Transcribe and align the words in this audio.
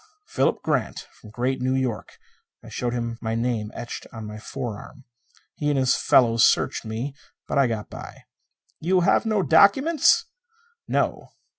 "Philip 0.25 0.63
Grant. 0.63 1.07
From 1.13 1.29
Great 1.29 1.61
New 1.61 1.75
York." 1.75 2.17
I 2.63 2.69
showed 2.69 2.91
him 2.93 3.19
my 3.21 3.35
name 3.35 3.69
etched 3.75 4.07
on 4.11 4.25
my 4.25 4.39
forearm. 4.39 5.03
He 5.53 5.69
and 5.69 5.77
his 5.77 5.95
fellows 5.95 6.43
searched 6.43 6.83
me, 6.83 7.13
but 7.47 7.59
I 7.59 7.67
got 7.67 7.87
by. 7.91 8.23
"You 8.79 9.01
have 9.01 9.27
no 9.27 9.43
documents?" 9.43 10.25
"No." 10.87 11.29